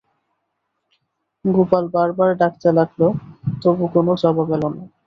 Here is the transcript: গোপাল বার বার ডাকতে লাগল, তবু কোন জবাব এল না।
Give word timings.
গোপাল 1.45 1.85
বার 1.93 2.09
বার 2.17 2.31
ডাকতে 2.41 2.69
লাগল, 2.77 3.01
তবু 3.61 3.83
কোন 3.93 4.07
জবাব 4.21 4.49
এল 4.55 4.63
না। 4.69 4.83